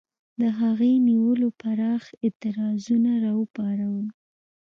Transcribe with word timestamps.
د 0.39 0.41
هغې 0.59 0.93
نیولو 1.07 1.47
پراخ 1.61 2.03
اعتراضونه 2.25 3.11
را 3.23 3.31
وپارول. 3.41 4.07